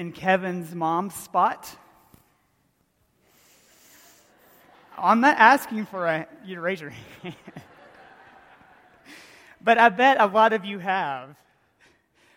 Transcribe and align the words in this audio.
in 0.00 0.12
Kevin's 0.12 0.74
mom's 0.74 1.12
spot? 1.12 1.76
I'm 4.96 5.20
not 5.20 5.36
asking 5.36 5.84
for 5.84 6.06
a, 6.06 6.26
you 6.42 6.54
to 6.54 6.62
raise 6.62 6.80
your 6.80 6.88
hand. 7.22 7.34
but 9.60 9.76
I 9.76 9.90
bet 9.90 10.18
a 10.18 10.24
lot 10.24 10.54
of 10.54 10.64
you 10.64 10.78
have. 10.78 11.36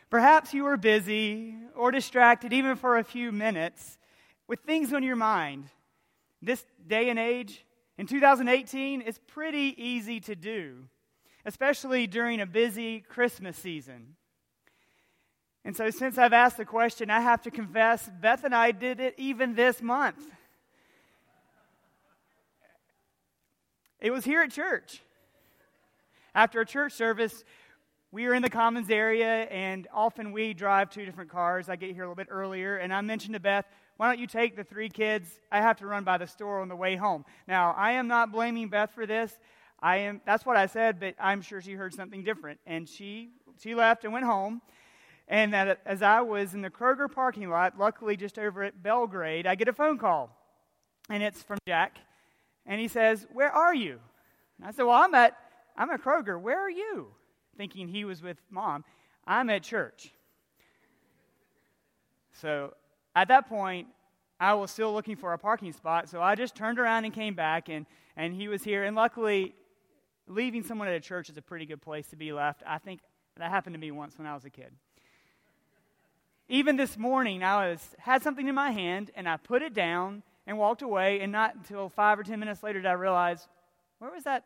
Perhaps 0.09 0.53
you 0.53 0.65
were 0.65 0.75
busy 0.75 1.55
or 1.73 1.89
distracted, 1.89 2.51
even 2.51 2.75
for 2.75 2.97
a 2.97 3.03
few 3.03 3.31
minutes, 3.31 3.97
with 4.45 4.59
things 4.59 4.91
on 4.91 5.01
your 5.01 5.15
mind. 5.15 5.69
This 6.41 6.65
day 6.85 7.09
and 7.09 7.17
age, 7.17 7.63
in 7.97 8.07
2018, 8.07 9.03
it's 9.05 9.21
pretty 9.25 9.73
easy 9.77 10.19
to 10.19 10.35
do, 10.35 10.79
especially 11.45 12.07
during 12.07 12.41
a 12.41 12.45
busy 12.45 12.99
Christmas 12.99 13.55
season. 13.55 14.17
And 15.65 15.75
so, 15.75 15.89
since 15.89 16.17
I've 16.17 16.33
asked 16.33 16.57
the 16.57 16.65
question, 16.65 17.09
I 17.09 17.21
have 17.21 17.41
to 17.43 17.51
confess, 17.51 18.09
Beth 18.21 18.43
and 18.43 18.53
I 18.53 18.71
did 18.71 18.99
it 18.99 19.15
even 19.17 19.55
this 19.55 19.81
month. 19.81 20.19
It 24.01 24.11
was 24.11 24.25
here 24.25 24.41
at 24.41 24.51
church. 24.51 25.01
After 26.35 26.59
a 26.59 26.65
church 26.65 26.91
service, 26.91 27.45
we 28.11 28.27
were 28.27 28.33
in 28.33 28.41
the 28.41 28.49
commons 28.49 28.89
area, 28.89 29.43
and 29.45 29.87
often 29.93 30.33
we 30.33 30.53
drive 30.53 30.89
two 30.89 31.05
different 31.05 31.31
cars. 31.31 31.69
I 31.69 31.77
get 31.77 31.91
here 31.93 32.03
a 32.03 32.07
little 32.07 32.15
bit 32.15 32.27
earlier, 32.29 32.75
and 32.75 32.93
I 32.93 32.99
mentioned 33.01 33.33
to 33.35 33.39
Beth, 33.39 33.65
why 33.97 34.07
don't 34.07 34.19
you 34.19 34.27
take 34.27 34.55
the 34.55 34.63
three 34.63 34.89
kids? 34.89 35.29
I 35.51 35.61
have 35.61 35.77
to 35.77 35.87
run 35.87 36.03
by 36.03 36.17
the 36.17 36.27
store 36.27 36.59
on 36.59 36.67
the 36.67 36.75
way 36.75 36.95
home. 36.95 37.23
Now, 37.47 37.73
I 37.77 37.93
am 37.93 38.07
not 38.07 38.31
blaming 38.31 38.67
Beth 38.67 38.91
for 38.91 39.05
this. 39.05 39.37
I 39.79 39.97
am 39.97 40.21
that's 40.25 40.45
what 40.45 40.57
I 40.57 40.65
said, 40.65 40.99
but 40.99 41.15
I'm 41.19 41.41
sure 41.41 41.61
she 41.61 41.73
heard 41.73 41.93
something 41.93 42.23
different. 42.23 42.59
And 42.65 42.87
she 42.87 43.29
she 43.61 43.75
left 43.75 44.03
and 44.03 44.13
went 44.13 44.25
home. 44.25 44.61
And 45.27 45.55
as 45.55 46.01
I 46.01 46.21
was 46.21 46.53
in 46.53 46.61
the 46.61 46.69
Kroger 46.69 47.11
parking 47.11 47.49
lot, 47.49 47.77
luckily 47.79 48.17
just 48.17 48.37
over 48.37 48.63
at 48.63 48.83
Belgrade, 48.83 49.47
I 49.47 49.55
get 49.55 49.67
a 49.67 49.73
phone 49.73 49.97
call. 49.97 50.37
And 51.09 51.23
it's 51.23 51.41
from 51.41 51.57
Jack. 51.67 51.97
And 52.65 52.79
he 52.79 52.87
says, 52.87 53.25
Where 53.31 53.51
are 53.51 53.73
you? 53.73 53.99
And 54.57 54.67
I 54.67 54.71
said, 54.71 54.83
Well, 54.83 55.01
I'm 55.01 55.15
at, 55.15 55.37
I'm 55.77 55.89
at 55.89 56.01
Kroger. 56.01 56.39
Where 56.39 56.59
are 56.59 56.69
you? 56.69 57.07
Thinking 57.57 57.87
he 57.87 58.05
was 58.05 58.21
with 58.21 58.37
mom. 58.49 58.83
I'm 59.25 59.49
at 59.49 59.63
church. 59.63 60.11
So 62.33 62.73
at 63.15 63.27
that 63.29 63.47
point, 63.47 63.87
I 64.39 64.53
was 64.55 64.71
still 64.71 64.93
looking 64.93 65.15
for 65.15 65.33
a 65.33 65.37
parking 65.37 65.71
spot. 65.71 66.09
So 66.09 66.21
I 66.21 66.35
just 66.35 66.55
turned 66.55 66.79
around 66.79 67.05
and 67.05 67.13
came 67.13 67.33
back, 67.35 67.69
and, 67.69 67.85
and 68.17 68.33
he 68.33 68.47
was 68.47 68.63
here. 68.63 68.83
And 68.83 68.95
luckily, 68.95 69.53
leaving 70.27 70.63
someone 70.63 70.87
at 70.87 70.95
a 70.95 70.99
church 70.99 71.29
is 71.29 71.37
a 71.37 71.41
pretty 71.41 71.65
good 71.65 71.81
place 71.81 72.07
to 72.07 72.15
be 72.15 72.33
left. 72.33 72.63
I 72.67 72.77
think 72.77 73.01
that 73.37 73.49
happened 73.49 73.73
to 73.75 73.79
me 73.79 73.91
once 73.91 74.17
when 74.17 74.27
I 74.27 74.33
was 74.33 74.45
a 74.45 74.49
kid. 74.49 74.71
Even 76.49 76.75
this 76.75 76.97
morning, 76.97 77.43
I 77.43 77.69
was, 77.69 77.95
had 77.97 78.21
something 78.21 78.47
in 78.47 78.55
my 78.55 78.71
hand, 78.71 79.11
and 79.15 79.27
I 79.29 79.37
put 79.37 79.61
it 79.61 79.73
down 79.73 80.23
and 80.45 80.57
walked 80.57 80.81
away. 80.81 81.21
And 81.21 81.31
not 81.31 81.55
until 81.55 81.89
five 81.89 82.19
or 82.19 82.23
ten 82.23 82.39
minutes 82.39 82.63
later 82.63 82.81
did 82.81 82.87
I 82.87 82.93
realize, 82.93 83.47
where 83.99 84.11
was 84.11 84.25
that 84.25 84.43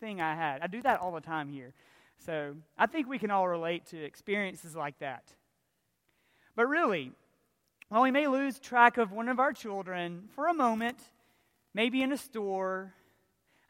thing 0.00 0.20
I 0.20 0.34
had? 0.34 0.60
I 0.60 0.66
do 0.66 0.82
that 0.82 1.00
all 1.00 1.12
the 1.12 1.20
time 1.20 1.48
here. 1.48 1.72
So 2.18 2.56
I 2.76 2.86
think 2.86 3.08
we 3.08 3.18
can 3.18 3.30
all 3.30 3.48
relate 3.48 3.86
to 3.86 4.02
experiences 4.02 4.74
like 4.74 4.98
that. 4.98 5.32
But 6.56 6.66
really, 6.66 7.12
while 7.88 8.02
we 8.02 8.10
may 8.10 8.26
lose 8.26 8.58
track 8.58 8.98
of 8.98 9.12
one 9.12 9.28
of 9.28 9.38
our 9.38 9.52
children 9.52 10.28
for 10.34 10.48
a 10.48 10.54
moment, 10.54 10.98
maybe 11.74 12.02
in 12.02 12.12
a 12.12 12.16
store, 12.16 12.92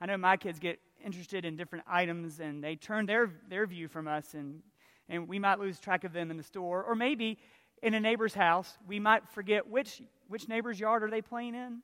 I 0.00 0.06
know 0.06 0.16
my 0.16 0.36
kids 0.36 0.58
get 0.58 0.78
interested 1.04 1.44
in 1.44 1.56
different 1.56 1.84
items 1.86 2.40
and 2.40 2.64
they 2.64 2.76
turn 2.76 3.06
their, 3.06 3.30
their 3.48 3.66
view 3.66 3.88
from 3.88 4.08
us, 4.08 4.34
and, 4.34 4.62
and 5.08 5.28
we 5.28 5.38
might 5.38 5.58
lose 5.58 5.78
track 5.78 6.04
of 6.04 6.12
them 6.12 6.30
in 6.30 6.36
the 6.36 6.42
store. 6.42 6.82
Or 6.82 6.94
maybe 6.94 7.38
in 7.82 7.94
a 7.94 8.00
neighbor's 8.00 8.34
house, 8.34 8.78
we 8.86 8.98
might 8.98 9.28
forget 9.28 9.68
which, 9.68 10.02
which 10.28 10.48
neighbor's 10.48 10.80
yard 10.80 11.02
are 11.02 11.10
they 11.10 11.22
playing 11.22 11.54
in. 11.54 11.82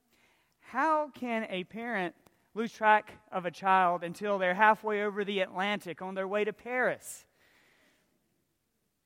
How 0.60 1.10
can 1.10 1.46
a 1.50 1.64
parent 1.64 2.14
lose 2.54 2.72
track 2.72 3.12
of 3.30 3.44
a 3.44 3.50
child 3.50 4.02
until 4.02 4.38
they're 4.38 4.54
halfway 4.54 5.03
over 5.03 5.25
the 5.25 5.41
Atlantic 5.41 6.03
on 6.03 6.14
their 6.14 6.28
way 6.28 6.44
to 6.44 6.53
Paris? 6.53 7.25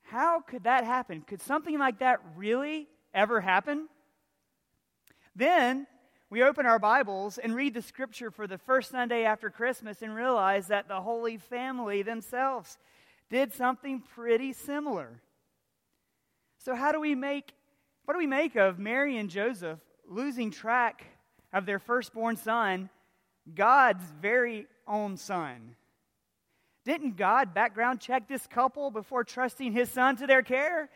How 0.03 0.41
could 0.41 0.63
that 0.63 0.83
happen? 0.83 1.21
Could 1.21 1.41
something 1.41 1.79
like 1.79 1.99
that 1.99 2.19
really 2.35 2.87
ever 3.13 3.41
happen? 3.41 3.87
Then 5.35 5.87
we 6.29 6.43
open 6.43 6.65
our 6.65 6.79
Bibles 6.79 7.37
and 7.37 7.55
read 7.55 7.73
the 7.73 7.81
scripture 7.81 8.31
for 8.31 8.47
the 8.47 8.57
first 8.57 8.91
Sunday 8.91 9.25
after 9.25 9.49
Christmas 9.49 10.01
and 10.01 10.15
realize 10.15 10.67
that 10.67 10.87
the 10.87 11.01
Holy 11.01 11.37
Family 11.37 12.03
themselves 12.03 12.77
did 13.29 13.53
something 13.53 14.01
pretty 14.15 14.53
similar. 14.53 15.21
So, 16.59 16.75
how 16.75 16.91
do 16.91 16.99
we 16.99 17.15
make, 17.15 17.53
what 18.05 18.13
do 18.13 18.17
we 18.17 18.27
make 18.27 18.55
of 18.55 18.79
Mary 18.79 19.17
and 19.17 19.29
Joseph 19.29 19.79
losing 20.07 20.51
track 20.51 21.05
of 21.53 21.65
their 21.65 21.79
firstborn 21.79 22.35
son, 22.35 22.89
God's 23.53 24.03
very 24.21 24.67
own 24.87 25.17
son? 25.17 25.75
Didn't 26.85 27.17
God 27.17 27.53
background 27.53 27.99
check 27.99 28.27
this 28.27 28.45
couple 28.45 28.91
before 28.91 29.23
trusting 29.23 29.71
his 29.73 29.89
son 29.89 30.17
to 30.17 30.27
their 30.27 30.43
care? 30.43 30.89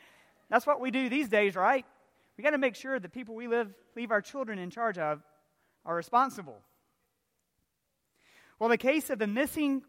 That's 0.49 0.67
what 0.67 0.79
we 0.79 0.91
do 0.91 1.09
these 1.09 1.29
days, 1.29 1.55
right? 1.55 1.85
We 2.37 2.43
got 2.43 2.51
to 2.51 2.57
make 2.57 2.75
sure 2.75 2.99
the 2.99 3.09
people 3.09 3.35
we 3.35 3.47
live, 3.47 3.73
leave 3.95 4.11
our 4.11 4.21
children 4.21 4.59
in 4.59 4.69
charge 4.69 4.97
of 4.97 5.21
are 5.85 5.95
responsible. 5.95 6.59
Well, 8.59 8.69
the 8.69 8.77
case 8.77 9.09
of 9.09 9.19
the 9.19 9.27
missing 9.27 9.81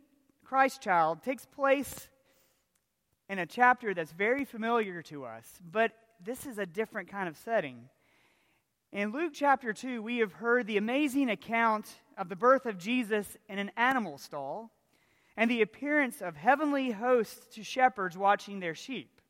Christ 0.44 0.80
child 0.80 1.22
takes 1.22 1.44
place 1.44 2.08
in 3.30 3.38
a 3.38 3.46
chapter 3.46 3.94
that's 3.94 4.10
very 4.10 4.44
familiar 4.44 5.02
to 5.02 5.24
us, 5.24 5.46
but 5.70 5.92
this 6.20 6.46
is 6.46 6.58
a 6.58 6.66
different 6.66 7.08
kind 7.08 7.28
of 7.28 7.36
setting. 7.36 7.88
In 8.90 9.12
Luke 9.12 9.30
chapter 9.32 9.72
2, 9.72 10.02
we 10.02 10.18
have 10.18 10.32
heard 10.32 10.66
the 10.66 10.76
amazing 10.76 11.30
account 11.30 11.86
of 12.18 12.28
the 12.28 12.34
birth 12.34 12.66
of 12.66 12.76
Jesus 12.76 13.36
in 13.48 13.60
an 13.60 13.70
animal 13.76 14.18
stall 14.18 14.72
and 15.36 15.48
the 15.48 15.62
appearance 15.62 16.20
of 16.20 16.34
heavenly 16.34 16.90
hosts 16.90 17.46
to 17.54 17.62
shepherds 17.62 18.18
watching 18.18 18.58
their 18.58 18.74
sheep. 18.74 19.20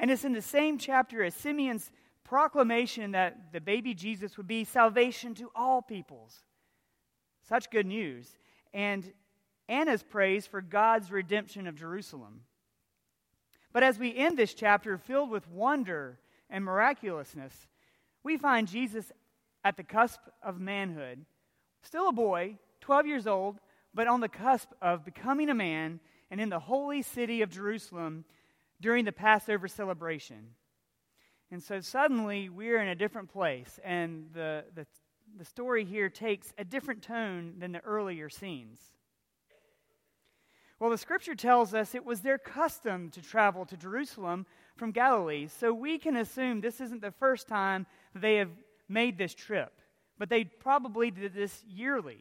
And 0.00 0.10
it's 0.10 0.24
in 0.24 0.32
the 0.32 0.42
same 0.42 0.76
chapter 0.76 1.22
as 1.22 1.32
Simeon's 1.36 1.92
proclamation 2.24 3.12
that 3.12 3.52
the 3.52 3.60
baby 3.60 3.94
Jesus 3.94 4.36
would 4.36 4.48
be 4.48 4.64
salvation 4.64 5.32
to 5.36 5.48
all 5.54 5.80
peoples. 5.80 6.42
Such 7.48 7.70
good 7.70 7.86
news. 7.86 8.36
And 8.74 9.12
Anna's 9.68 10.02
praise 10.02 10.44
for 10.44 10.60
God's 10.60 11.12
redemption 11.12 11.68
of 11.68 11.76
Jerusalem. 11.76 12.40
But 13.76 13.82
as 13.82 13.98
we 13.98 14.16
end 14.16 14.38
this 14.38 14.54
chapter 14.54 14.96
filled 14.96 15.28
with 15.28 15.50
wonder 15.50 16.18
and 16.48 16.64
miraculousness, 16.64 17.68
we 18.24 18.38
find 18.38 18.66
Jesus 18.66 19.12
at 19.64 19.76
the 19.76 19.82
cusp 19.84 20.18
of 20.42 20.58
manhood, 20.58 21.26
still 21.82 22.08
a 22.08 22.12
boy, 22.12 22.56
12 22.80 23.06
years 23.06 23.26
old, 23.26 23.60
but 23.92 24.06
on 24.06 24.22
the 24.22 24.30
cusp 24.30 24.70
of 24.80 25.04
becoming 25.04 25.50
a 25.50 25.54
man 25.54 26.00
and 26.30 26.40
in 26.40 26.48
the 26.48 26.58
holy 26.58 27.02
city 27.02 27.42
of 27.42 27.50
Jerusalem 27.50 28.24
during 28.80 29.04
the 29.04 29.12
Passover 29.12 29.68
celebration. 29.68 30.54
And 31.50 31.62
so 31.62 31.80
suddenly 31.80 32.48
we're 32.48 32.80
in 32.80 32.88
a 32.88 32.94
different 32.94 33.30
place, 33.30 33.78
and 33.84 34.30
the, 34.32 34.64
the, 34.74 34.86
the 35.36 35.44
story 35.44 35.84
here 35.84 36.08
takes 36.08 36.54
a 36.56 36.64
different 36.64 37.02
tone 37.02 37.56
than 37.58 37.72
the 37.72 37.80
earlier 37.80 38.30
scenes. 38.30 38.80
Well, 40.78 40.90
the 40.90 40.98
scripture 40.98 41.34
tells 41.34 41.72
us 41.72 41.94
it 41.94 42.04
was 42.04 42.20
their 42.20 42.36
custom 42.36 43.10
to 43.10 43.22
travel 43.22 43.64
to 43.66 43.76
Jerusalem 43.76 44.44
from 44.76 44.90
Galilee, 44.90 45.48
so 45.48 45.72
we 45.72 45.98
can 45.98 46.16
assume 46.16 46.60
this 46.60 46.82
isn't 46.82 47.00
the 47.00 47.10
first 47.12 47.48
time 47.48 47.86
they 48.14 48.36
have 48.36 48.50
made 48.88 49.16
this 49.16 49.34
trip, 49.34 49.80
but 50.18 50.28
they 50.28 50.44
probably 50.44 51.10
did 51.10 51.32
this 51.32 51.64
yearly. 51.66 52.18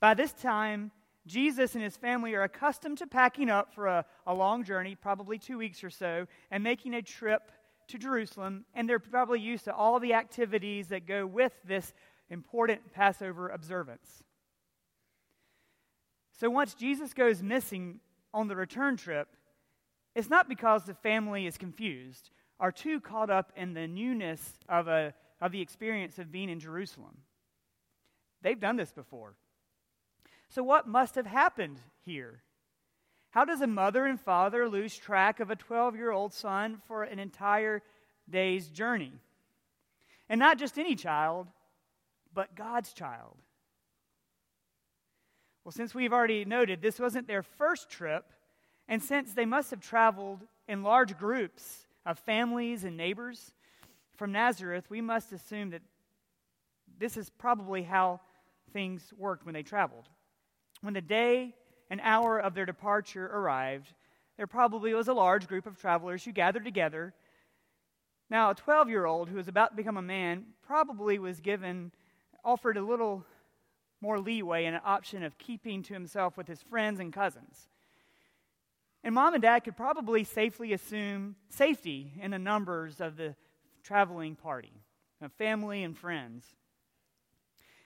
By 0.00 0.14
this 0.14 0.32
time, 0.32 0.90
Jesus 1.26 1.74
and 1.74 1.82
his 1.82 1.96
family 1.96 2.34
are 2.34 2.42
accustomed 2.42 2.98
to 2.98 3.06
packing 3.06 3.50
up 3.50 3.72
for 3.72 3.86
a, 3.86 4.04
a 4.26 4.34
long 4.34 4.64
journey, 4.64 4.96
probably 4.96 5.38
two 5.38 5.58
weeks 5.58 5.84
or 5.84 5.90
so, 5.90 6.26
and 6.50 6.62
making 6.62 6.94
a 6.94 7.02
trip 7.02 7.52
to 7.88 7.98
Jerusalem, 7.98 8.64
and 8.74 8.88
they're 8.88 8.98
probably 8.98 9.40
used 9.40 9.64
to 9.64 9.74
all 9.74 10.00
the 10.00 10.14
activities 10.14 10.88
that 10.88 11.06
go 11.06 11.24
with 11.24 11.52
this 11.64 11.94
important 12.30 12.92
Passover 12.92 13.48
observance. 13.48 14.24
So 16.36 16.50
once 16.50 16.74
Jesus 16.74 17.14
goes 17.14 17.42
missing 17.42 18.00
on 18.34 18.48
the 18.48 18.56
return 18.56 18.96
trip, 18.96 19.28
it's 20.14 20.30
not 20.30 20.48
because 20.48 20.84
the 20.84 20.94
family 20.94 21.46
is 21.46 21.56
confused 21.56 22.30
or 22.58 22.72
too 22.72 23.00
caught 23.00 23.30
up 23.30 23.52
in 23.56 23.74
the 23.74 23.86
newness 23.86 24.40
of, 24.68 24.88
a, 24.88 25.14
of 25.40 25.52
the 25.52 25.60
experience 25.60 26.18
of 26.18 26.32
being 26.32 26.48
in 26.48 26.60
Jerusalem. 26.60 27.18
They've 28.42 28.58
done 28.58 28.76
this 28.76 28.92
before. 28.92 29.34
So, 30.48 30.62
what 30.62 30.86
must 30.86 31.16
have 31.16 31.26
happened 31.26 31.80
here? 32.04 32.42
How 33.30 33.44
does 33.44 33.60
a 33.60 33.66
mother 33.66 34.06
and 34.06 34.20
father 34.20 34.68
lose 34.68 34.96
track 34.96 35.40
of 35.40 35.50
a 35.50 35.56
12 35.56 35.96
year 35.96 36.10
old 36.10 36.32
son 36.32 36.80
for 36.86 37.02
an 37.02 37.18
entire 37.18 37.82
day's 38.28 38.68
journey? 38.68 39.12
And 40.28 40.38
not 40.38 40.58
just 40.58 40.78
any 40.78 40.94
child, 40.94 41.48
but 42.32 42.54
God's 42.54 42.92
child. 42.92 43.36
Well, 45.66 45.72
since 45.72 45.96
we've 45.96 46.12
already 46.12 46.44
noted 46.44 46.80
this 46.80 47.00
wasn't 47.00 47.26
their 47.26 47.42
first 47.42 47.90
trip, 47.90 48.24
and 48.86 49.02
since 49.02 49.32
they 49.32 49.44
must 49.44 49.72
have 49.72 49.80
traveled 49.80 50.42
in 50.68 50.84
large 50.84 51.18
groups 51.18 51.88
of 52.06 52.20
families 52.20 52.84
and 52.84 52.96
neighbors 52.96 53.50
from 54.14 54.30
Nazareth, 54.30 54.84
we 54.88 55.00
must 55.00 55.32
assume 55.32 55.70
that 55.70 55.82
this 57.00 57.16
is 57.16 57.30
probably 57.30 57.82
how 57.82 58.20
things 58.72 59.12
worked 59.18 59.44
when 59.44 59.54
they 59.54 59.64
traveled. 59.64 60.08
When 60.82 60.94
the 60.94 61.00
day 61.00 61.56
and 61.90 62.00
hour 62.00 62.38
of 62.38 62.54
their 62.54 62.64
departure 62.64 63.26
arrived, 63.26 63.92
there 64.36 64.46
probably 64.46 64.94
was 64.94 65.08
a 65.08 65.14
large 65.14 65.48
group 65.48 65.66
of 65.66 65.80
travelers 65.80 66.24
who 66.24 66.30
gathered 66.30 66.64
together. 66.64 67.12
Now, 68.30 68.50
a 68.50 68.54
12 68.54 68.88
year 68.88 69.04
old 69.04 69.28
who 69.28 69.34
was 69.34 69.48
about 69.48 69.70
to 69.70 69.76
become 69.76 69.96
a 69.96 70.02
man 70.02 70.44
probably 70.64 71.18
was 71.18 71.40
given, 71.40 71.90
offered 72.44 72.76
a 72.76 72.82
little 72.82 73.26
more 74.06 74.20
leeway 74.20 74.66
and 74.66 74.76
an 74.76 74.82
option 74.84 75.24
of 75.24 75.36
keeping 75.36 75.82
to 75.82 75.92
himself 75.92 76.36
with 76.36 76.46
his 76.46 76.62
friends 76.62 77.00
and 77.00 77.12
cousins. 77.12 77.66
And 79.02 79.16
mom 79.16 79.34
and 79.34 79.42
dad 79.42 79.64
could 79.64 79.76
probably 79.76 80.22
safely 80.22 80.72
assume 80.72 81.34
safety 81.48 82.12
in 82.22 82.30
the 82.30 82.38
numbers 82.38 83.00
of 83.00 83.16
the 83.16 83.34
traveling 83.82 84.36
party 84.36 84.72
of 85.20 85.32
family 85.32 85.82
and 85.82 85.98
friends. 85.98 86.44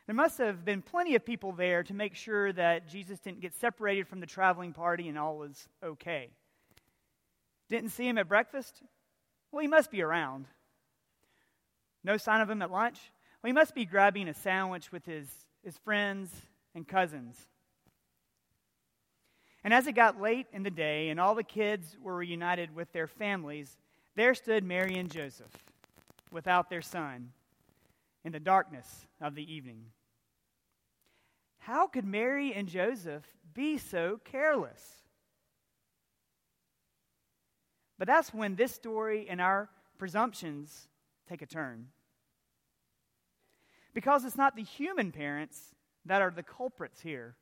There 0.04 0.14
must 0.14 0.36
have 0.36 0.62
been 0.62 0.82
plenty 0.82 1.14
of 1.14 1.24
people 1.24 1.52
there 1.52 1.82
to 1.84 1.94
make 1.94 2.14
sure 2.14 2.52
that 2.52 2.86
Jesus 2.86 3.18
didn't 3.18 3.40
get 3.40 3.54
separated 3.54 4.06
from 4.06 4.20
the 4.20 4.26
traveling 4.26 4.74
party 4.74 5.08
and 5.08 5.18
all 5.18 5.38
was 5.38 5.68
okay. 5.82 6.28
Didn't 7.70 7.90
see 7.90 8.06
him 8.06 8.18
at 8.18 8.28
breakfast? 8.28 8.82
Well, 9.52 9.62
he 9.62 9.68
must 9.68 9.90
be 9.90 10.02
around. 10.02 10.48
No 12.04 12.18
sign 12.18 12.42
of 12.42 12.50
him 12.50 12.60
at 12.60 12.70
lunch? 12.70 12.98
Well, 13.42 13.48
he 13.48 13.54
must 13.54 13.74
be 13.74 13.86
grabbing 13.86 14.28
a 14.28 14.34
sandwich 14.34 14.92
with 14.92 15.06
his, 15.06 15.28
his 15.64 15.76
friends 15.78 16.30
and 16.74 16.86
cousins. 16.86 17.36
And 19.62 19.74
as 19.74 19.86
it 19.86 19.92
got 19.92 20.20
late 20.20 20.46
in 20.52 20.62
the 20.62 20.70
day 20.70 21.10
and 21.10 21.20
all 21.20 21.34
the 21.34 21.42
kids 21.42 21.96
were 22.02 22.16
reunited 22.16 22.74
with 22.74 22.92
their 22.92 23.06
families, 23.06 23.76
there 24.16 24.34
stood 24.34 24.64
Mary 24.64 24.98
and 24.98 25.10
Joseph 25.10 25.52
without 26.30 26.70
their 26.70 26.82
son 26.82 27.32
in 28.24 28.32
the 28.32 28.40
darkness 28.40 29.06
of 29.20 29.34
the 29.34 29.52
evening. 29.52 29.84
How 31.58 31.86
could 31.86 32.06
Mary 32.06 32.54
and 32.54 32.68
Joseph 32.68 33.24
be 33.52 33.76
so 33.76 34.18
careless? 34.24 35.02
But 37.98 38.08
that's 38.08 38.32
when 38.32 38.56
this 38.56 38.72
story 38.72 39.26
and 39.28 39.42
our 39.42 39.68
presumptions 39.98 40.88
take 41.28 41.42
a 41.42 41.46
turn. 41.46 41.88
Because 43.94 44.24
it's 44.24 44.36
not 44.36 44.56
the 44.56 44.62
human 44.62 45.12
parents 45.12 45.74
that 46.06 46.22
are 46.22 46.30
the 46.30 46.42
culprits 46.42 47.00
here. 47.00 47.36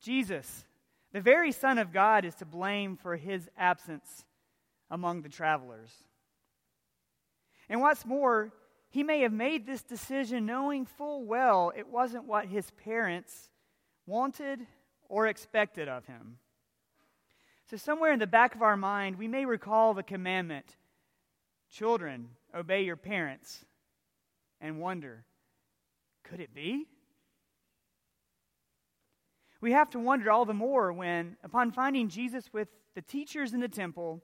Jesus, 0.00 0.64
the 1.12 1.20
very 1.20 1.52
Son 1.52 1.78
of 1.78 1.92
God, 1.92 2.24
is 2.24 2.34
to 2.36 2.44
blame 2.44 2.96
for 2.96 3.16
his 3.16 3.48
absence 3.56 4.24
among 4.90 5.22
the 5.22 5.28
travelers. 5.28 5.90
And 7.68 7.80
what's 7.80 8.04
more, 8.04 8.52
he 8.90 9.02
may 9.02 9.20
have 9.20 9.32
made 9.32 9.66
this 9.66 9.82
decision 9.82 10.44
knowing 10.44 10.84
full 10.84 11.24
well 11.24 11.72
it 11.76 11.88
wasn't 11.88 12.26
what 12.26 12.46
his 12.46 12.70
parents 12.72 13.48
wanted 14.06 14.66
or 15.08 15.26
expected 15.26 15.88
of 15.88 16.06
him. 16.06 16.38
So, 17.70 17.76
somewhere 17.76 18.12
in 18.12 18.18
the 18.18 18.26
back 18.26 18.54
of 18.54 18.60
our 18.60 18.76
mind, 18.76 19.16
we 19.16 19.28
may 19.28 19.46
recall 19.46 19.94
the 19.94 20.02
commandment 20.02 20.76
Children, 21.72 22.28
obey 22.54 22.82
your 22.82 22.96
parents, 22.96 23.64
and 24.62 24.80
wonder, 24.80 25.26
could 26.24 26.40
it 26.40 26.54
be? 26.54 26.86
We 29.60 29.72
have 29.72 29.90
to 29.90 29.98
wonder 29.98 30.30
all 30.30 30.46
the 30.46 30.54
more 30.54 30.92
when, 30.92 31.36
upon 31.44 31.72
finding 31.72 32.08
Jesus 32.08 32.50
with 32.52 32.68
the 32.94 33.02
teachers 33.02 33.52
in 33.52 33.60
the 33.60 33.68
temple, 33.68 34.22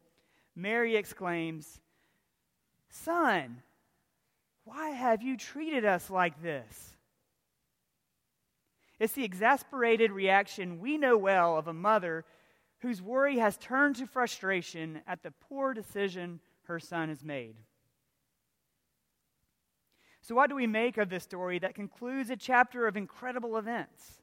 Mary 0.57 0.97
exclaims, 0.97 1.81
Son, 2.89 3.63
why 4.65 4.91
have 4.91 5.23
you 5.23 5.37
treated 5.37 5.85
us 5.85 6.09
like 6.09 6.43
this? 6.43 6.97
It's 8.99 9.13
the 9.13 9.25
exasperated 9.25 10.11
reaction 10.11 10.81
we 10.81 10.99
know 10.99 11.17
well 11.17 11.57
of 11.57 11.69
a 11.69 11.73
mother 11.73 12.25
whose 12.81 13.03
worry 13.03 13.39
has 13.39 13.57
turned 13.57 13.97
to 13.97 14.07
frustration 14.07 15.01
at 15.07 15.23
the 15.23 15.33
poor 15.49 15.75
decision 15.75 16.41
her 16.65 16.79
son 16.79 17.09
has 17.09 17.25
made. 17.25 17.57
So, 20.29 20.35
what 20.35 20.51
do 20.51 20.57
we 20.57 20.67
make 20.67 20.99
of 20.99 21.09
this 21.09 21.25
story 21.25 21.59
that 21.61 21.75
concludes 21.75 22.29
a 22.29 22.37
chapter 22.37 22.87
of 22.87 22.99
incredible 22.99 23.57
events? 23.57 24.21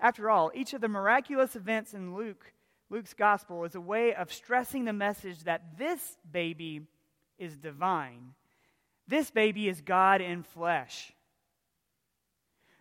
After 0.00 0.30
all, 0.30 0.50
each 0.54 0.72
of 0.72 0.80
the 0.80 0.88
miraculous 0.88 1.54
events 1.54 1.92
in 1.92 2.14
Luke, 2.14 2.54
Luke's 2.88 3.12
gospel 3.12 3.64
is 3.64 3.74
a 3.74 3.82
way 3.82 4.14
of 4.14 4.32
stressing 4.32 4.86
the 4.86 4.94
message 4.94 5.44
that 5.44 5.76
this 5.76 6.16
baby 6.32 6.86
is 7.38 7.58
divine. 7.58 8.32
This 9.06 9.30
baby 9.30 9.68
is 9.68 9.82
God 9.82 10.22
in 10.22 10.42
flesh. 10.42 11.12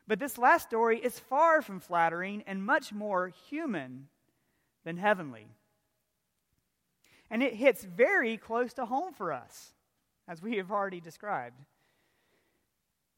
But 0.07 0.17
this 0.17 0.37
last 0.37 0.69
story 0.69 0.97
is 0.97 1.19
far 1.19 1.61
from 1.61 1.81
flattering 1.81 2.41
and 2.47 2.63
much 2.63 2.93
more 2.93 3.33
human 3.49 4.07
than 4.85 4.95
heavenly. 4.95 5.47
And 7.29 7.43
it 7.43 7.55
hits 7.55 7.83
very 7.83 8.37
close 8.37 8.71
to 8.75 8.85
home 8.85 9.11
for 9.11 9.33
us, 9.33 9.73
as 10.25 10.41
we 10.41 10.55
have 10.55 10.71
already 10.71 11.01
described. 11.01 11.57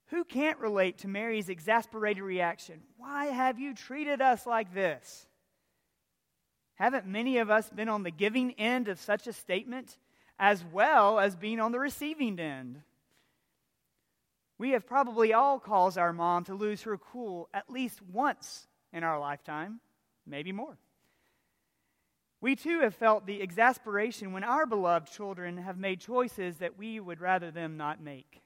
Who 0.07 0.23
can't 0.23 0.59
relate 0.59 0.99
to 0.99 1.07
Mary's 1.07 1.49
exasperated 1.49 2.23
reaction? 2.23 2.81
Why 2.97 3.27
have 3.27 3.59
you 3.59 3.73
treated 3.73 4.21
us 4.21 4.45
like 4.45 4.73
this? 4.73 5.27
Haven't 6.75 7.05
many 7.05 7.37
of 7.37 7.49
us 7.49 7.69
been 7.69 7.89
on 7.89 8.03
the 8.03 8.11
giving 8.11 8.51
end 8.53 8.87
of 8.87 8.99
such 8.99 9.27
a 9.27 9.33
statement 9.33 9.97
as 10.39 10.63
well 10.71 11.19
as 11.19 11.35
being 11.35 11.59
on 11.59 11.71
the 11.71 11.79
receiving 11.79 12.39
end? 12.39 12.81
We 14.57 14.71
have 14.71 14.85
probably 14.85 15.33
all 15.33 15.59
caused 15.59 15.97
our 15.97 16.13
mom 16.13 16.45
to 16.45 16.55
lose 16.55 16.83
her 16.83 16.97
cool 16.97 17.49
at 17.53 17.69
least 17.69 18.01
once 18.01 18.67
in 18.91 19.03
our 19.03 19.19
lifetime, 19.19 19.79
maybe 20.25 20.51
more. 20.51 20.77
We 22.39 22.55
too 22.55 22.81
have 22.81 22.93
felt 22.93 23.25
the 23.25 23.41
exasperation 23.41 24.33
when 24.33 24.43
our 24.43 24.65
beloved 24.65 25.11
children 25.11 25.57
have 25.57 25.77
made 25.77 26.01
choices 26.01 26.57
that 26.57 26.77
we 26.77 26.99
would 26.99 27.21
rather 27.21 27.51
them 27.51 27.77
not 27.77 28.01
make. 28.01 28.41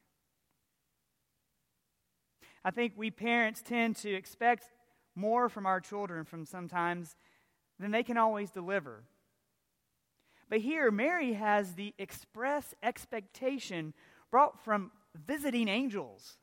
I 2.63 2.71
think 2.71 2.93
we 2.95 3.11
parents 3.11 3.61
tend 3.61 3.95
to 3.97 4.13
expect 4.13 4.65
more 5.15 5.49
from 5.49 5.65
our 5.65 5.79
children 5.79 6.23
from 6.25 6.45
sometimes 6.45 7.15
than 7.79 7.91
they 7.91 8.03
can 8.03 8.17
always 8.17 8.49
deliver. 8.49 9.03
But 10.49 10.59
here, 10.59 10.91
Mary 10.91 11.33
has 11.33 11.73
the 11.73 11.93
express 11.97 12.73
expectation 12.81 13.93
brought 14.31 14.63
from 14.63 14.91
visiting 15.15 15.67
angels 15.67 16.37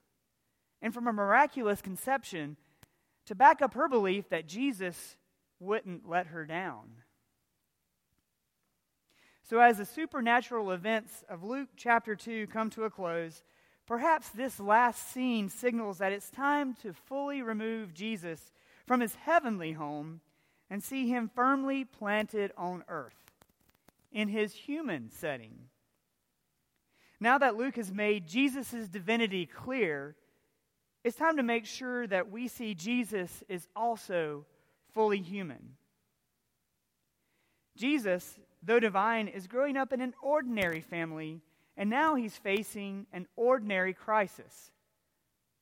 and 0.82 0.92
from 0.92 1.06
a 1.06 1.12
miraculous 1.12 1.80
conception 1.80 2.56
to 3.26 3.34
back 3.34 3.62
up 3.62 3.74
her 3.74 3.88
belief 3.88 4.28
that 4.28 4.46
Jesus 4.46 5.16
wouldn't 5.58 6.08
let 6.08 6.26
her 6.26 6.44
down. 6.44 6.90
So, 9.42 9.60
as 9.60 9.78
the 9.78 9.84
supernatural 9.84 10.70
events 10.70 11.24
of 11.28 11.42
Luke 11.42 11.68
chapter 11.76 12.16
2 12.16 12.46
come 12.48 12.70
to 12.70 12.84
a 12.84 12.90
close, 12.90 13.42
perhaps 13.86 14.28
this 14.30 14.58
last 14.60 15.12
scene 15.12 15.48
signals 15.48 15.98
that 15.98 16.12
it's 16.12 16.30
time 16.30 16.74
to 16.82 16.92
fully 16.92 17.42
remove 17.42 17.94
Jesus 17.94 18.52
from 18.86 19.00
his 19.00 19.14
heavenly 19.14 19.72
home 19.72 20.20
and 20.70 20.82
see 20.82 21.08
him 21.08 21.30
firmly 21.34 21.84
planted 21.84 22.52
on 22.56 22.84
earth 22.88 23.14
in 24.12 24.28
his 24.28 24.52
human 24.52 25.10
setting. 25.10 25.54
Now 27.20 27.38
that 27.38 27.56
Luke 27.56 27.76
has 27.76 27.92
made 27.92 28.26
Jesus' 28.26 28.88
divinity 28.88 29.46
clear, 29.46 30.16
it's 31.02 31.16
time 31.16 31.36
to 31.36 31.42
make 31.42 31.66
sure 31.66 32.06
that 32.06 32.30
we 32.30 32.48
see 32.48 32.74
Jesus 32.74 33.42
is 33.48 33.66
also 33.76 34.46
fully 34.92 35.20
human. 35.20 35.76
Jesus 37.76 38.38
though 38.64 38.80
divine, 38.80 39.28
is 39.28 39.46
growing 39.46 39.76
up 39.76 39.92
in 39.92 40.00
an 40.00 40.14
ordinary 40.22 40.80
family, 40.80 41.40
and 41.76 41.90
now 41.90 42.14
he's 42.14 42.36
facing 42.36 43.06
an 43.12 43.26
ordinary 43.36 43.92
crisis, 43.92 44.70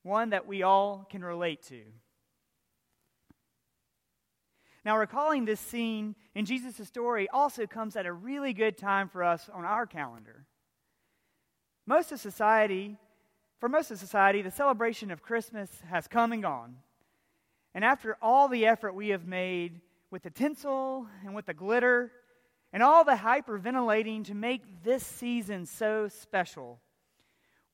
one 0.03 0.31
that 0.31 0.47
we 0.47 0.63
all 0.63 1.07
can 1.11 1.25
relate 1.25 1.63
to. 1.69 1.81
Now, 4.85 4.99
recalling 4.99 5.45
this 5.45 5.61
scene 5.61 6.17
in 6.35 6.45
Jesus' 6.45 6.89
story 6.89 7.29
also 7.29 7.67
comes 7.67 7.95
at 7.95 8.05
a 8.05 8.13
really 8.13 8.53
good 8.53 8.77
time 8.77 9.09
for 9.09 9.23
us 9.23 9.49
on 9.53 9.65
our 9.65 9.87
calendar. 9.87 10.45
Most 11.87 12.11
of 12.11 12.21
society, 12.21 12.97
for 13.61 13.69
most 13.69 13.93
of 13.93 13.99
society, 13.99 14.43
the 14.43 14.51
celebration 14.51 15.13
of 15.13 15.23
Christmas 15.23 15.71
has 15.89 16.09
come 16.09 16.33
and 16.33 16.43
gone. 16.43 16.77
And 17.75 17.85
after 17.85 18.17
all 18.21 18.49
the 18.49 18.67
effort 18.67 18.95
we 18.95 19.11
have 19.11 19.27
made 19.27 19.81
with 20.11 20.25
the 20.25 20.31
tinsel 20.31 21.07
and 21.25 21.35
with 21.35 21.47
the 21.47 21.55
glitter, 21.55 22.11
and 22.73 22.83
all 22.83 23.05
the 23.05 23.13
hyperventilating 23.13 24.25
to 24.25 24.35
make 24.35 24.83
this 24.83 25.05
season 25.05 25.67
so 25.67 26.09
special, 26.09 26.81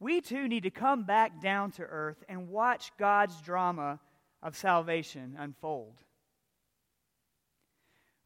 we 0.01 0.21
too 0.21 0.49
need 0.49 0.65
to 0.65 0.71
come 0.71 1.05
back 1.05 1.41
down 1.41 1.71
to 1.73 1.83
earth 1.83 2.23
and 2.29 2.49
watch 2.49 2.91
God's 2.99 3.41
drama 3.41 4.01
of 4.43 4.57
salvation 4.57 5.37
unfold. 5.39 5.95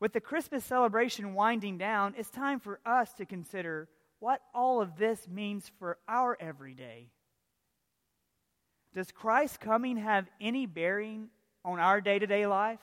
With 0.00 0.12
the 0.12 0.21
Christmas 0.21 0.64
celebration 0.64 1.35
winding 1.35 1.79
down, 1.79 2.14
it's 2.19 2.31
time 2.31 2.59
for 2.59 2.81
us 2.85 3.12
to 3.14 3.25
consider 3.25 3.88
what 4.19 4.41
all 4.55 4.81
of 4.81 4.97
this 4.97 5.29
means 5.29 5.71
for 5.79 5.99
our 6.09 6.37
everyday. 6.41 7.09
Does 8.95 9.11
Christ's 9.11 9.57
coming 9.57 9.97
have 9.97 10.29
any 10.41 10.67
bearing 10.67 11.29
on 11.64 11.79
our 11.79 12.00
day 12.00 12.19
to 12.19 12.26
day 12.26 12.47
life, 12.47 12.81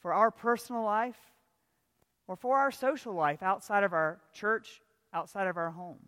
for 0.00 0.12
our 0.12 0.30
personal 0.30 0.84
life, 0.84 1.18
or 2.28 2.36
for 2.36 2.58
our 2.58 2.70
social 2.70 3.12
life 3.12 3.42
outside 3.42 3.84
of 3.84 3.92
our 3.92 4.20
church, 4.32 4.80
outside 5.12 5.46
of 5.46 5.56
our 5.56 5.70
home? 5.70 6.00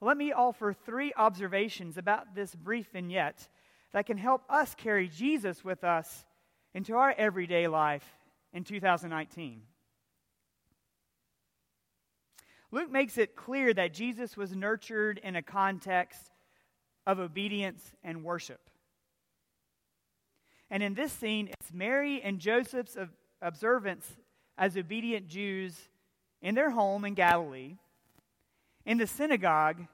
Let 0.00 0.16
me 0.16 0.32
offer 0.32 0.72
three 0.72 1.12
observations 1.16 1.96
about 1.96 2.34
this 2.34 2.54
brief 2.54 2.88
vignette 2.92 3.48
that 3.92 4.06
can 4.06 4.18
help 4.18 4.42
us 4.50 4.74
carry 4.74 5.08
Jesus 5.08 5.64
with 5.64 5.84
us 5.84 6.24
into 6.74 6.94
our 6.96 7.14
everyday 7.16 7.68
life 7.68 8.04
in 8.52 8.64
2019. 8.64 9.62
Luke 12.70 12.90
makes 12.90 13.18
it 13.18 13.36
clear 13.36 13.72
that 13.72 13.94
Jesus 13.94 14.36
was 14.36 14.54
nurtured 14.54 15.20
in 15.22 15.36
a 15.36 15.42
context 15.42 16.30
of 17.06 17.20
obedience 17.20 17.94
and 18.02 18.24
worship. 18.24 18.60
And 20.70 20.82
in 20.82 20.94
this 20.94 21.12
scene, 21.12 21.48
it's 21.48 21.72
Mary 21.72 22.20
and 22.20 22.40
Joseph's 22.40 22.96
observance 23.44 24.06
as 24.58 24.76
obedient 24.76 25.28
Jews 25.28 25.76
in 26.42 26.54
their 26.54 26.70
home 26.70 27.04
in 27.04 27.14
Galilee, 27.14 27.76
in 28.84 28.98
the 28.98 29.06
synagogue, 29.06 29.86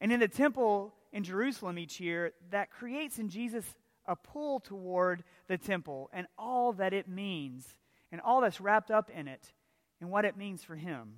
and 0.00 0.12
in 0.12 0.20
the 0.20 0.28
temple 0.28 0.94
in 1.12 1.24
Jerusalem 1.24 1.78
each 1.78 2.00
year 2.00 2.32
that 2.50 2.70
creates 2.70 3.18
in 3.18 3.28
Jesus 3.28 3.64
a 4.06 4.16
pull 4.16 4.60
toward 4.60 5.24
the 5.46 5.58
temple 5.58 6.08
and 6.12 6.26
all 6.38 6.72
that 6.74 6.92
it 6.92 7.08
means 7.08 7.76
and 8.10 8.20
all 8.20 8.40
that's 8.40 8.60
wrapped 8.60 8.90
up 8.90 9.10
in 9.10 9.28
it 9.28 9.52
and 10.00 10.10
what 10.10 10.24
it 10.24 10.36
means 10.36 10.64
for 10.64 10.74
him. 10.74 11.14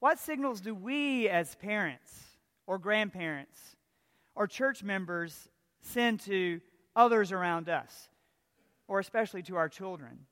What 0.00 0.18
signals 0.18 0.60
do 0.60 0.74
we 0.74 1.28
as 1.28 1.54
parents 1.54 2.12
or 2.66 2.78
grandparents 2.78 3.76
or 4.34 4.46
church 4.46 4.82
members 4.82 5.48
send 5.80 6.20
to 6.20 6.60
others 6.94 7.32
around 7.32 7.68
us, 7.68 8.08
or 8.92 9.00
especially 9.00 9.42
to 9.42 9.56
our 9.56 9.70
children? 9.70 10.26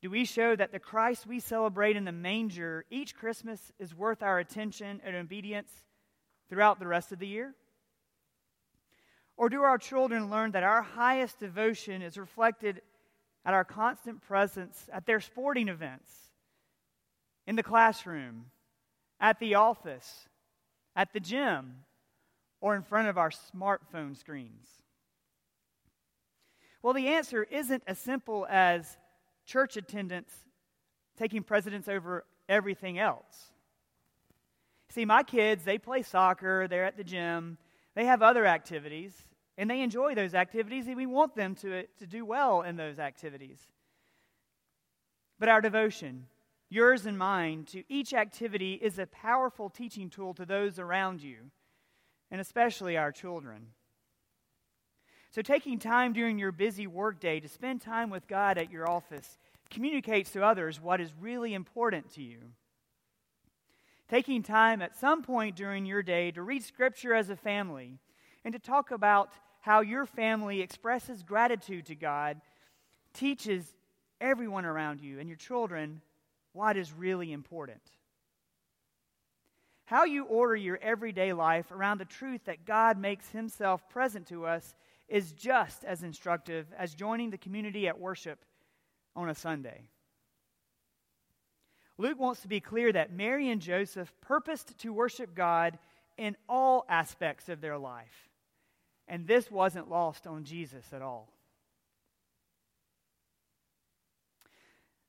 Do 0.00 0.10
we 0.10 0.24
show 0.24 0.54
that 0.54 0.70
the 0.70 0.78
Christ 0.78 1.26
we 1.26 1.40
celebrate 1.40 1.96
in 1.96 2.04
the 2.04 2.12
manger 2.12 2.84
each 2.88 3.16
Christmas 3.16 3.72
is 3.80 3.92
worth 3.92 4.22
our 4.22 4.38
attention 4.38 5.00
and 5.04 5.16
obedience 5.16 5.72
throughout 6.48 6.78
the 6.78 6.86
rest 6.86 7.10
of 7.10 7.18
the 7.18 7.26
year? 7.26 7.52
Or 9.36 9.48
do 9.48 9.62
our 9.62 9.76
children 9.76 10.30
learn 10.30 10.52
that 10.52 10.62
our 10.62 10.82
highest 10.82 11.40
devotion 11.40 12.00
is 12.00 12.16
reflected 12.16 12.80
at 13.44 13.54
our 13.54 13.64
constant 13.64 14.22
presence 14.22 14.88
at 14.92 15.04
their 15.04 15.18
sporting 15.18 15.66
events, 15.66 16.08
in 17.44 17.56
the 17.56 17.64
classroom, 17.64 18.52
at 19.18 19.40
the 19.40 19.56
office, 19.56 20.28
at 20.94 21.12
the 21.12 21.18
gym, 21.18 21.74
or 22.60 22.76
in 22.76 22.82
front 22.82 23.08
of 23.08 23.18
our 23.18 23.30
smartphone 23.30 24.16
screens? 24.16 24.83
Well, 26.84 26.92
the 26.92 27.08
answer 27.08 27.44
isn't 27.44 27.82
as 27.86 27.98
simple 27.98 28.46
as 28.46 28.98
church 29.46 29.78
attendance 29.78 30.30
taking 31.16 31.42
precedence 31.42 31.88
over 31.88 32.26
everything 32.46 32.98
else. 32.98 33.52
See, 34.90 35.06
my 35.06 35.22
kids, 35.22 35.64
they 35.64 35.78
play 35.78 36.02
soccer, 36.02 36.68
they're 36.68 36.84
at 36.84 36.98
the 36.98 37.02
gym, 37.02 37.56
they 37.94 38.04
have 38.04 38.20
other 38.20 38.44
activities, 38.44 39.14
and 39.56 39.70
they 39.70 39.80
enjoy 39.80 40.14
those 40.14 40.34
activities, 40.34 40.86
and 40.86 40.98
we 40.98 41.06
want 41.06 41.34
them 41.34 41.54
to, 41.54 41.84
to 42.00 42.06
do 42.06 42.26
well 42.26 42.60
in 42.60 42.76
those 42.76 42.98
activities. 42.98 43.62
But 45.38 45.48
our 45.48 45.62
devotion, 45.62 46.26
yours 46.68 47.06
and 47.06 47.16
mine, 47.16 47.64
to 47.70 47.82
each 47.88 48.12
activity 48.12 48.74
is 48.74 48.98
a 48.98 49.06
powerful 49.06 49.70
teaching 49.70 50.10
tool 50.10 50.34
to 50.34 50.44
those 50.44 50.78
around 50.78 51.22
you, 51.22 51.50
and 52.30 52.42
especially 52.42 52.98
our 52.98 53.10
children. 53.10 53.68
So, 55.34 55.42
taking 55.42 55.80
time 55.80 56.12
during 56.12 56.38
your 56.38 56.52
busy 56.52 56.86
workday 56.86 57.40
to 57.40 57.48
spend 57.48 57.80
time 57.80 58.08
with 58.08 58.28
God 58.28 58.56
at 58.56 58.70
your 58.70 58.88
office 58.88 59.36
communicates 59.68 60.30
to 60.30 60.44
others 60.44 60.80
what 60.80 61.00
is 61.00 61.10
really 61.20 61.54
important 61.54 62.08
to 62.14 62.22
you. 62.22 62.38
Taking 64.08 64.44
time 64.44 64.80
at 64.80 64.94
some 64.94 65.24
point 65.24 65.56
during 65.56 65.86
your 65.86 66.04
day 66.04 66.30
to 66.30 66.42
read 66.42 66.62
Scripture 66.62 67.14
as 67.14 67.30
a 67.30 67.36
family 67.36 67.98
and 68.44 68.52
to 68.52 68.60
talk 68.60 68.92
about 68.92 69.32
how 69.58 69.80
your 69.80 70.06
family 70.06 70.60
expresses 70.60 71.24
gratitude 71.24 71.86
to 71.86 71.96
God 71.96 72.40
teaches 73.12 73.74
everyone 74.20 74.64
around 74.64 75.00
you 75.00 75.18
and 75.18 75.28
your 75.28 75.36
children 75.36 76.00
what 76.52 76.76
is 76.76 76.92
really 76.92 77.32
important. 77.32 77.82
How 79.86 80.04
you 80.04 80.26
order 80.26 80.54
your 80.54 80.78
everyday 80.80 81.32
life 81.32 81.72
around 81.72 81.98
the 81.98 82.04
truth 82.04 82.42
that 82.44 82.64
God 82.64 82.98
makes 82.98 83.30
Himself 83.30 83.88
present 83.88 84.28
to 84.28 84.46
us 84.46 84.76
is 85.08 85.32
just 85.32 85.84
as 85.84 86.02
instructive 86.02 86.66
as 86.78 86.94
joining 86.94 87.30
the 87.30 87.38
community 87.38 87.86
at 87.88 87.98
worship 87.98 88.44
on 89.14 89.28
a 89.28 89.34
Sunday. 89.34 89.82
Luke 91.96 92.18
wants 92.18 92.40
to 92.40 92.48
be 92.48 92.60
clear 92.60 92.92
that 92.92 93.12
Mary 93.12 93.48
and 93.50 93.60
Joseph 93.60 94.12
purposed 94.20 94.78
to 94.78 94.92
worship 94.92 95.34
God 95.34 95.78
in 96.16 96.36
all 96.48 96.84
aspects 96.88 97.48
of 97.48 97.60
their 97.60 97.78
life. 97.78 98.28
And 99.06 99.26
this 99.26 99.50
wasn't 99.50 99.90
lost 99.90 100.26
on 100.26 100.44
Jesus 100.44 100.84
at 100.92 101.02
all. 101.02 101.28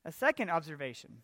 A 0.04 0.12
second 0.12 0.50
observation 0.50 1.22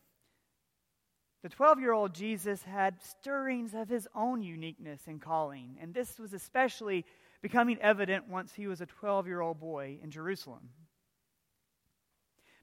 the 1.42 1.48
12 1.48 1.80
year 1.80 1.92
old 1.92 2.14
Jesus 2.14 2.62
had 2.62 3.02
stirrings 3.02 3.74
of 3.74 3.88
his 3.88 4.06
own 4.14 4.42
uniqueness 4.42 5.02
and 5.08 5.20
calling, 5.20 5.76
and 5.80 5.92
this 5.92 6.18
was 6.18 6.32
especially 6.32 7.04
becoming 7.42 7.78
evident 7.80 8.28
once 8.28 8.54
he 8.54 8.66
was 8.66 8.80
a 8.80 8.86
12 8.86 9.26
year 9.26 9.40
old 9.40 9.60
boy 9.60 9.98
in 10.02 10.10
Jerusalem. 10.10 10.70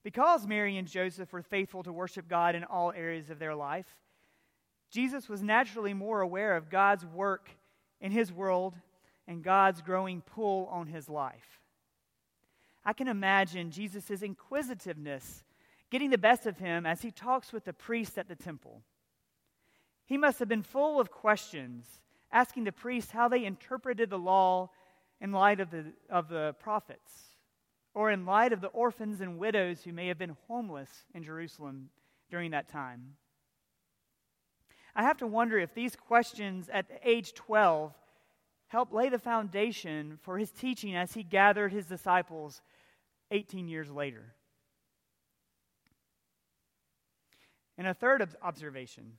Because 0.04 0.48
Mary 0.48 0.78
and 0.78 0.88
Joseph 0.88 1.32
were 1.34 1.42
faithful 1.42 1.84
to 1.84 1.92
worship 1.92 2.28
God 2.28 2.56
in 2.56 2.64
all 2.64 2.94
areas 2.94 3.30
of 3.30 3.38
their 3.38 3.54
life, 3.54 3.88
Jesus 4.90 5.28
was 5.28 5.44
naturally 5.44 5.94
more 5.94 6.22
aware 6.22 6.56
of 6.56 6.70
God's 6.70 7.06
work 7.06 7.50
in 8.00 8.12
his 8.12 8.32
world 8.32 8.76
and 9.28 9.44
God's 9.44 9.82
growing 9.82 10.22
pull 10.22 10.68
on 10.68 10.88
his 10.88 11.10
life. 11.10 11.60
I 12.84 12.94
can 12.94 13.10
imagine 13.10 13.72
Jesus' 13.72 14.24
inquisitiveness 14.24 15.44
getting 15.92 16.10
the 16.10 16.18
best 16.18 16.46
of 16.46 16.58
him 16.58 16.86
as 16.86 17.02
he 17.02 17.12
talks 17.12 17.52
with 17.52 17.66
the 17.66 17.74
priest 17.74 18.18
at 18.18 18.28
the 18.28 18.36
temple. 18.36 18.82
He 20.06 20.18
must 20.18 20.40
have 20.40 20.48
been 20.48 20.64
full 20.64 21.00
of 21.00 21.12
questions 21.12 21.86
asking 22.32 22.64
the 22.64 22.72
priests 22.72 23.12
how 23.12 23.28
they 23.28 23.46
interpreted 23.46 24.10
the 24.10 24.20
law 24.20 24.70
in 25.22 25.32
light 25.32 25.60
of 25.60 25.72
the, 25.72 25.86
of 26.10 26.30
the 26.30 26.56
prophets, 26.60 27.12
or 27.94 28.12
in 28.12 28.26
light 28.26 28.54
of 28.54 28.62
the 28.62 28.68
orphans 28.68 29.22
and 29.22 29.38
widows 29.38 29.84
who 29.84 29.92
may 29.92 30.08
have 30.08 30.18
been 30.18 30.38
homeless 30.48 30.90
in 31.14 31.24
Jerusalem 31.24 31.90
during 32.30 32.52
that 32.52 32.70
time. 32.70 33.16
I 34.96 35.04
have 35.04 35.18
to 35.18 35.28
wonder 35.28 35.58
if 35.58 35.74
these 35.74 35.96
questions 35.96 36.70
at 36.72 36.86
age 37.04 37.34
12 37.34 37.94
helped 38.68 38.94
lay 38.94 39.10
the 39.10 39.20
foundation 39.20 40.20
for 40.22 40.38
his 40.38 40.52
teaching 40.52 40.96
as 40.96 41.14
he 41.14 41.24
gathered 41.24 41.72
his 41.72 41.86
disciples 41.86 42.62
18 43.32 43.68
years 43.68 43.90
later. 43.90 44.34
And 47.78 47.88
a 47.88 47.94
third 47.94 48.28
observation 48.42 49.14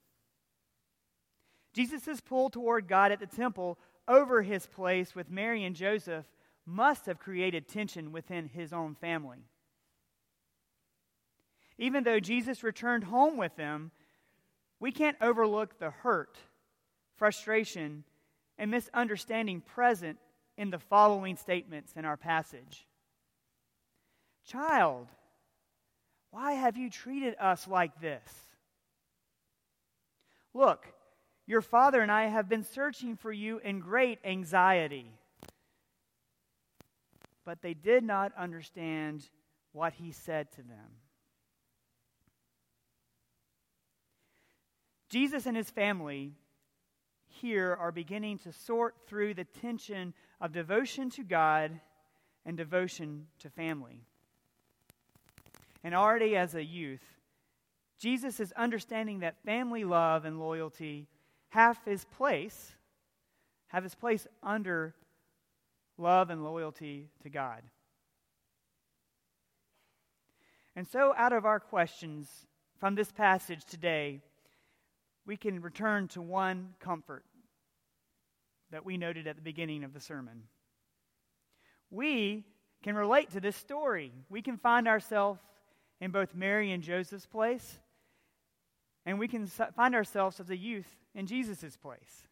Jesus' 1.73 2.21
pull 2.21 2.51
toward 2.51 2.89
God 2.89 3.13
at 3.13 3.21
the 3.21 3.27
temple 3.27 3.79
over 4.09 4.43
his 4.43 4.67
place 4.67 5.15
with 5.15 5.31
Mary 5.31 5.65
and 5.65 5.77
Joseph 5.77 6.25
must 6.67 7.07
have 7.07 7.19
created 7.19 7.69
tension 7.69 8.13
within 8.13 8.49
his 8.49 8.73
own 8.73 8.95
family. 8.95 9.45
Even 11.79 12.05
though 12.05 12.21
Jesus 12.21 12.63
returned 12.63 13.05
home 13.05 13.37
with 13.37 13.57
them, 13.57 13.91
we 14.79 14.93
can't 14.93 15.17
overlook 15.21 15.79
the 15.79 15.91
hurt, 15.91 16.39
frustration, 17.17 18.05
and 18.59 18.71
misunderstanding 18.71 19.61
present 19.61 20.19
in 20.57 20.71
the 20.71 20.79
following 20.79 21.37
statements 21.37 21.93
in 21.97 22.05
our 22.05 22.17
passage. 22.17 22.87
Child, 24.47 25.07
why 26.31 26.53
have 26.53 26.77
you 26.77 26.91
treated 26.91 27.35
us 27.41 27.67
like 27.67 28.01
this? 28.01 28.23
Look, 30.53 30.87
your 31.51 31.61
father 31.61 32.01
and 32.01 32.13
I 32.13 32.27
have 32.27 32.49
been 32.49 32.63
searching 32.63 33.17
for 33.17 33.33
you 33.33 33.59
in 33.59 33.81
great 33.81 34.21
anxiety. 34.25 35.11
But 37.45 37.61
they 37.61 37.75
did 37.75 38.05
not 38.05 38.31
understand 38.39 39.29
what 39.73 39.95
he 39.95 40.13
said 40.13 40.53
to 40.53 40.63
them. 40.63 41.01
Jesus 45.09 45.45
and 45.47 45.57
his 45.57 45.69
family 45.69 46.35
here 47.27 47.77
are 47.81 47.91
beginning 47.91 48.39
to 48.39 48.53
sort 48.53 48.95
through 49.09 49.35
the 49.35 49.43
tension 49.43 50.15
of 50.41 50.53
devotion 50.53 51.11
to 51.11 51.25
God 51.25 51.81
and 52.47 52.57
devotion 52.57 53.27
to 53.41 53.51
family. 53.51 54.05
And 55.83 55.97
already 55.97 56.37
as 56.37 56.55
a 56.55 56.63
youth, 56.63 57.03
Jesus 57.99 58.39
is 58.39 58.53
understanding 58.53 59.19
that 59.21 59.43
family 59.45 59.83
love 59.83 60.25
and 60.25 60.39
loyalty 60.39 61.09
have 61.51 61.79
his 61.85 62.05
place, 62.05 62.73
have 63.69 63.85
his 63.85 63.95
place 63.95 64.27
under 64.43 64.95
love 65.99 66.31
and 66.31 66.43
loyalty 66.43 67.11
to 67.23 67.29
God. 67.29 67.63
And 70.75 70.87
so, 70.87 71.13
out 71.17 71.33
of 71.33 71.45
our 71.45 71.61
questions 71.61 72.29
from 72.79 72.95
this 72.95 73.13
passage 73.13 73.65
today, 73.65 74.21
we 75.27 75.37
can 75.37 75.61
return 75.61 76.09
to 76.09 76.23
one 76.23 76.75
comfort 76.81 77.25
that 78.71 78.87
we 78.87 78.97
noted 78.97 79.27
at 79.27 79.37
the 79.37 79.43
beginning 79.43 79.85
of 79.85 79.93
the 79.93 80.01
sermon. 80.01 80.45
We 81.91 82.45
can 82.83 82.95
relate 82.95 83.31
to 83.33 83.41
this 83.41 83.57
story. 83.57 84.13
We 84.29 84.43
can 84.43 84.57
find 84.57 84.89
ourselves 84.89 85.41
in 86.01 86.13
both 86.13 86.35
Mary 86.35 86.73
and 86.73 86.83
Joseph's 86.83 87.27
place, 87.27 87.79
and 89.11 89.19
we 89.19 89.29
can 89.29 89.47
find 89.47 89.95
ourselves 89.95 90.39
as 90.39 90.51
a 90.51 90.57
youth 90.57 90.87
in 91.15 91.27
Jesus' 91.27 91.77
place. 91.77 92.29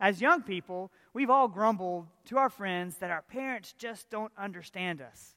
As 0.00 0.20
young 0.22 0.42
people, 0.42 0.90
we've 1.12 1.30
all 1.30 1.48
grumbled 1.48 2.06
to 2.24 2.38
our 2.38 2.48
friends 2.48 2.96
that 2.96 3.10
our 3.10 3.22
parents 3.22 3.74
just 3.78 4.08
don't 4.10 4.32
understand 4.36 5.00
us. 5.00 5.36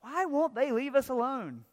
Why 0.00 0.24
won't 0.24 0.54
they 0.54 0.72
leave 0.72 0.94
us 0.94 1.08
alone? 1.08 1.64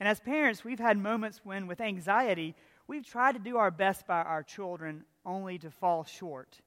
And 0.00 0.08
as 0.08 0.18
parents, 0.18 0.64
we've 0.64 0.80
had 0.80 0.98
moments 0.98 1.40
when, 1.44 1.66
with 1.66 1.80
anxiety, 1.80 2.56
we've 2.88 3.06
tried 3.06 3.32
to 3.32 3.38
do 3.38 3.56
our 3.56 3.70
best 3.70 4.06
by 4.06 4.22
our 4.22 4.42
children 4.42 5.04
only 5.24 5.56
to 5.58 5.70
fall 5.70 6.04
short 6.04 6.60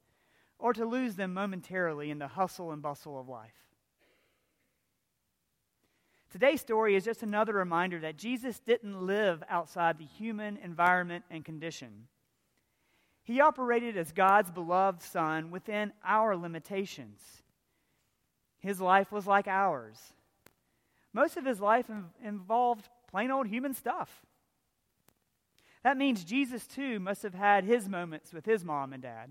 or 0.57 0.71
to 0.73 0.85
lose 0.85 1.15
them 1.15 1.33
momentarily 1.33 2.09
in 2.09 2.19
the 2.19 2.27
hustle 2.29 2.71
and 2.71 2.81
bustle 2.81 3.19
of 3.19 3.27
life. 3.27 3.72
Today's 6.33 6.61
story 6.61 6.95
is 6.95 7.05
just 7.05 7.21
another 7.21 7.53
reminder 7.53 7.99
that 7.99 8.17
Jesus 8.17 8.57
didn't 8.57 9.05
live 9.05 9.43
outside 9.47 9.99
the 9.99 10.03
human 10.17 10.57
environment 10.57 11.23
and 11.29 11.45
condition. 11.45 12.07
He 13.21 13.39
operated 13.39 13.97
as 13.97 14.11
God's 14.11 14.49
beloved 14.49 15.03
Son 15.03 15.51
within 15.51 15.93
our 16.03 16.35
limitations. 16.35 17.21
His 18.57 18.81
life 18.81 19.11
was 19.11 19.27
like 19.27 19.47
ours. 19.47 19.99
Most 21.13 21.37
of 21.37 21.45
his 21.45 21.59
life 21.59 21.85
involved 22.23 22.89
plain 23.11 23.29
old 23.29 23.45
human 23.45 23.75
stuff. 23.75 24.25
That 25.83 25.97
means 25.97 26.23
Jesus, 26.23 26.65
too, 26.65 26.99
must 26.99 27.21
have 27.21 27.35
had 27.35 27.63
his 27.63 27.87
moments 27.87 28.33
with 28.33 28.47
his 28.47 28.65
mom 28.65 28.91
and 28.91 29.03
dad. 29.03 29.29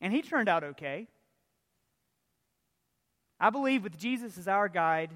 And 0.00 0.12
he 0.12 0.22
turned 0.22 0.48
out 0.48 0.64
okay. 0.64 1.06
I 3.38 3.50
believe 3.50 3.84
with 3.84 3.96
Jesus 3.96 4.36
as 4.38 4.48
our 4.48 4.68
guide, 4.68 5.12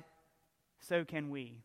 so 0.82 1.04
can 1.04 1.30
we. 1.30 1.62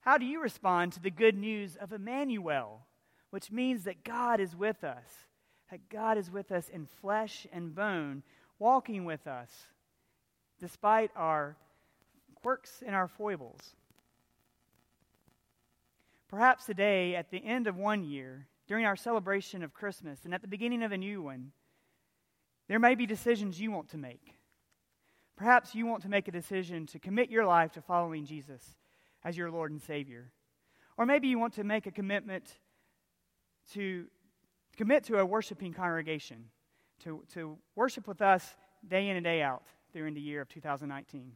How 0.00 0.18
do 0.18 0.24
you 0.24 0.40
respond 0.40 0.92
to 0.92 1.00
the 1.00 1.10
good 1.10 1.36
news 1.36 1.76
of 1.76 1.92
Emmanuel, 1.92 2.86
which 3.30 3.50
means 3.50 3.84
that 3.84 4.04
God 4.04 4.40
is 4.40 4.54
with 4.54 4.84
us, 4.84 5.04
that 5.70 5.88
God 5.88 6.16
is 6.16 6.30
with 6.30 6.52
us 6.52 6.68
in 6.68 6.86
flesh 6.86 7.46
and 7.52 7.74
bone, 7.74 8.22
walking 8.58 9.04
with 9.04 9.26
us 9.26 9.50
despite 10.60 11.10
our 11.16 11.56
quirks 12.36 12.84
and 12.86 12.94
our 12.94 13.08
foibles? 13.08 13.74
Perhaps 16.28 16.66
today, 16.66 17.16
at 17.16 17.30
the 17.30 17.44
end 17.44 17.66
of 17.66 17.76
one 17.76 18.04
year, 18.04 18.46
during 18.68 18.84
our 18.84 18.96
celebration 18.96 19.64
of 19.64 19.74
Christmas, 19.74 20.24
and 20.24 20.32
at 20.32 20.42
the 20.42 20.48
beginning 20.48 20.82
of 20.84 20.92
a 20.92 20.98
new 20.98 21.20
one, 21.20 21.50
there 22.68 22.78
may 22.78 22.94
be 22.94 23.06
decisions 23.06 23.60
you 23.60 23.72
want 23.72 23.88
to 23.90 23.98
make. 23.98 24.35
Perhaps 25.36 25.74
you 25.74 25.86
want 25.86 26.02
to 26.02 26.08
make 26.08 26.28
a 26.28 26.32
decision 26.32 26.86
to 26.86 26.98
commit 26.98 27.30
your 27.30 27.44
life 27.44 27.72
to 27.72 27.82
following 27.82 28.24
Jesus 28.24 28.62
as 29.22 29.36
your 29.36 29.50
Lord 29.50 29.70
and 29.70 29.82
Savior. 29.82 30.32
Or 30.96 31.04
maybe 31.04 31.28
you 31.28 31.38
want 31.38 31.54
to 31.54 31.64
make 31.64 31.86
a 31.86 31.90
commitment 31.90 32.44
to 33.72 34.06
commit 34.76 35.04
to 35.04 35.18
a 35.18 35.26
worshiping 35.26 35.72
congregation, 35.72 36.46
to, 37.04 37.22
to 37.34 37.58
worship 37.74 38.08
with 38.08 38.22
us 38.22 38.56
day 38.86 39.08
in 39.08 39.16
and 39.16 39.24
day 39.24 39.42
out 39.42 39.64
during 39.92 40.14
the 40.14 40.20
year 40.20 40.40
of 40.40 40.48
2019. 40.48 41.32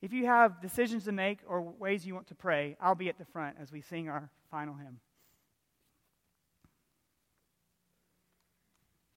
If 0.00 0.12
you 0.12 0.26
have 0.26 0.60
decisions 0.60 1.04
to 1.04 1.12
make 1.12 1.40
or 1.46 1.60
ways 1.60 2.06
you 2.06 2.14
want 2.14 2.28
to 2.28 2.34
pray, 2.34 2.76
I'll 2.80 2.94
be 2.94 3.08
at 3.08 3.18
the 3.18 3.24
front 3.24 3.56
as 3.60 3.72
we 3.72 3.80
sing 3.80 4.08
our 4.08 4.30
final 4.50 4.74
hymn. 4.74 5.00